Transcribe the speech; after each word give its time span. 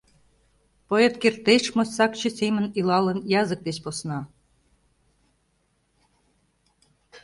Поэт 0.89 1.13
кертеш 1.21 1.63
мо 1.75 1.83
сакче 1.95 2.29
семын 2.39 2.65
илалын 2.79 3.19
язык 3.41 3.61
деч 3.67 3.77
посна? 3.83 4.19